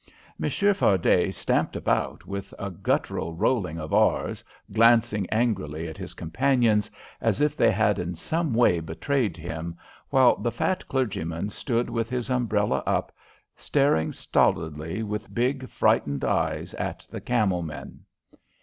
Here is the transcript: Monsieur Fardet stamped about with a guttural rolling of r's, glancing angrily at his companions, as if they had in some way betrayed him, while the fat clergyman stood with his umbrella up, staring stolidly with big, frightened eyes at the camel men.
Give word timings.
Monsieur 0.39 0.73
Fardet 0.73 1.31
stamped 1.35 1.75
about 1.75 2.25
with 2.25 2.55
a 2.57 2.71
guttural 2.71 3.35
rolling 3.35 3.77
of 3.77 3.93
r's, 3.93 4.43
glancing 4.73 5.29
angrily 5.29 5.87
at 5.87 5.99
his 5.99 6.15
companions, 6.15 6.89
as 7.21 7.39
if 7.39 7.55
they 7.55 7.69
had 7.69 7.99
in 7.99 8.15
some 8.15 8.51
way 8.51 8.79
betrayed 8.79 9.37
him, 9.37 9.77
while 10.09 10.35
the 10.37 10.51
fat 10.51 10.87
clergyman 10.87 11.51
stood 11.51 11.87
with 11.87 12.09
his 12.09 12.31
umbrella 12.31 12.81
up, 12.87 13.11
staring 13.55 14.11
stolidly 14.11 15.03
with 15.03 15.31
big, 15.35 15.69
frightened 15.69 16.25
eyes 16.25 16.73
at 16.73 17.05
the 17.11 17.21
camel 17.21 17.61
men. 17.61 17.99